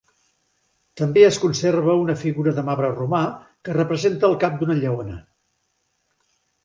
També 1.01 1.25
es 1.27 1.37
conserva 1.43 1.97
una 2.05 2.15
figura 2.21 2.53
de 2.59 2.63
marbre 2.71 2.89
romà 2.95 3.21
que 3.69 3.77
representa 3.79 4.31
el 4.31 4.37
cap 4.45 4.57
d'una 4.63 4.79
lleona. 4.83 5.21